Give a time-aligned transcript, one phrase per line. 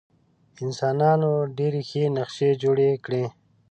[0.63, 3.23] انسانانو ډېرې ښې نقشې جوړې کړې.